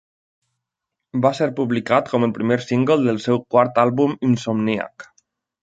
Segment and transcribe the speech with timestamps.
[1.25, 5.11] Va ser publicat com el primer single del seu quart àlbum Insomniac.